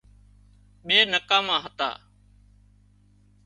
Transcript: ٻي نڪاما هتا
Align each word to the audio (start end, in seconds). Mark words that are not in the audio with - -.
ٻي 0.85 0.97
نڪاما 1.13 1.57
هتا 1.63 1.89